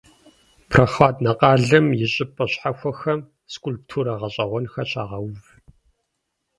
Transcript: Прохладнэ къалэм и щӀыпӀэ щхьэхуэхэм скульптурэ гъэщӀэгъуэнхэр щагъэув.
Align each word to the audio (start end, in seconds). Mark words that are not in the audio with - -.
Прохладнэ 0.71 1.31
къалэм 1.39 1.85
и 2.05 2.07
щӀыпӀэ 2.13 2.45
щхьэхуэхэм 2.51 3.19
скульптурэ 3.53 4.13
гъэщӀэгъуэнхэр 4.19 4.87
щагъэув. 4.91 5.41